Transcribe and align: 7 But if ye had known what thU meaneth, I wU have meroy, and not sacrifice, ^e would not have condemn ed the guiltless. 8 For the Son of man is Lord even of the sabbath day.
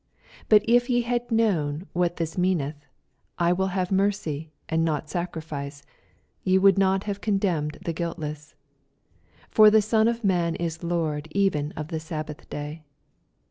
7 0.35 0.45
But 0.49 0.63
if 0.67 0.89
ye 0.89 1.01
had 1.01 1.29
known 1.29 1.85
what 1.93 2.17
thU 2.17 2.41
meaneth, 2.41 2.87
I 3.37 3.53
wU 3.53 3.67
have 3.69 3.89
meroy, 3.91 4.47
and 4.67 4.83
not 4.83 5.11
sacrifice, 5.11 5.83
^e 6.43 6.57
would 6.59 6.79
not 6.79 7.03
have 7.03 7.21
condemn 7.21 7.65
ed 7.67 7.83
the 7.83 7.93
guiltless. 7.93 8.55
8 9.43 9.45
For 9.51 9.69
the 9.69 9.79
Son 9.79 10.07
of 10.07 10.23
man 10.23 10.55
is 10.55 10.81
Lord 10.83 11.27
even 11.33 11.71
of 11.73 11.89
the 11.89 11.99
sabbath 11.99 12.49
day. 12.49 12.81